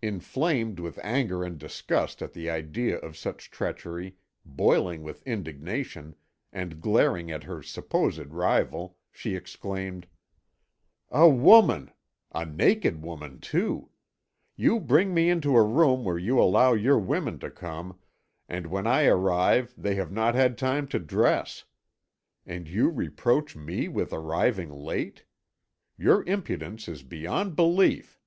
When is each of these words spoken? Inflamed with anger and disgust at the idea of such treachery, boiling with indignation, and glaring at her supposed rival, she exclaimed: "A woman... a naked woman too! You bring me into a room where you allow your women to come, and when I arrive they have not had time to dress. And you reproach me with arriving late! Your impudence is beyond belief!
Inflamed 0.00 0.78
with 0.78 1.00
anger 1.02 1.42
and 1.42 1.58
disgust 1.58 2.22
at 2.22 2.32
the 2.34 2.48
idea 2.48 2.98
of 2.98 3.16
such 3.16 3.50
treachery, 3.50 4.14
boiling 4.44 5.02
with 5.02 5.26
indignation, 5.26 6.14
and 6.52 6.80
glaring 6.80 7.32
at 7.32 7.42
her 7.42 7.64
supposed 7.64 8.26
rival, 8.28 8.96
she 9.10 9.34
exclaimed: 9.34 10.06
"A 11.10 11.28
woman... 11.28 11.90
a 12.30 12.46
naked 12.46 13.02
woman 13.02 13.40
too! 13.40 13.88
You 14.54 14.78
bring 14.78 15.12
me 15.12 15.28
into 15.28 15.56
a 15.56 15.64
room 15.64 16.04
where 16.04 16.16
you 16.16 16.40
allow 16.40 16.74
your 16.74 17.00
women 17.00 17.40
to 17.40 17.50
come, 17.50 17.98
and 18.48 18.68
when 18.68 18.86
I 18.86 19.06
arrive 19.06 19.74
they 19.76 19.96
have 19.96 20.12
not 20.12 20.36
had 20.36 20.56
time 20.56 20.86
to 20.94 21.00
dress. 21.00 21.64
And 22.46 22.68
you 22.68 22.88
reproach 22.88 23.56
me 23.56 23.88
with 23.88 24.12
arriving 24.12 24.70
late! 24.70 25.24
Your 25.98 26.22
impudence 26.22 26.86
is 26.86 27.02
beyond 27.02 27.56
belief! 27.56 28.20